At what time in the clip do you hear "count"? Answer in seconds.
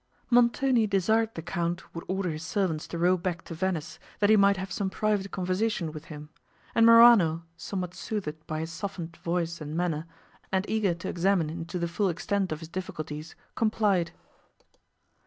1.43-1.93